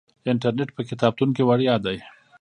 [0.31, 1.97] انټرنیټ په کتابتون کې وړیا دی.